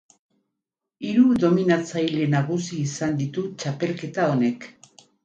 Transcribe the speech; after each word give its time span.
Hiru 1.09 1.25
dominatzaile 1.43 2.25
nagusi 2.31 2.79
izan 2.87 3.13
ditu 3.21 3.45
txapelketa 3.65 4.27
honek. 4.33 4.67